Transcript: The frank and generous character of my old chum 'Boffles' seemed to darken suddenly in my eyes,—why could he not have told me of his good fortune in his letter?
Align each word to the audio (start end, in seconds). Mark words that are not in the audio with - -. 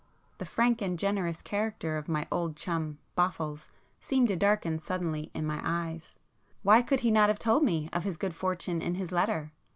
The 0.39 0.47
frank 0.47 0.81
and 0.81 0.97
generous 0.97 1.43
character 1.43 1.95
of 1.95 2.09
my 2.09 2.27
old 2.31 2.55
chum 2.57 2.97
'Boffles' 3.15 3.69
seemed 3.99 4.29
to 4.29 4.35
darken 4.35 4.79
suddenly 4.79 5.29
in 5.35 5.45
my 5.45 5.61
eyes,—why 5.63 6.81
could 6.81 7.01
he 7.01 7.11
not 7.11 7.29
have 7.29 7.37
told 7.37 7.63
me 7.63 7.87
of 7.93 8.03
his 8.03 8.17
good 8.17 8.33
fortune 8.33 8.81
in 8.81 8.95
his 8.95 9.11
letter? 9.11 9.51